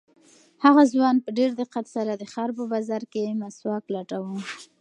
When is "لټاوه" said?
3.93-4.35